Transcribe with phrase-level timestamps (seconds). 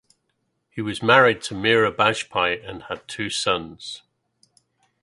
[0.71, 4.01] He was married to Meera Bajpai and had two sons.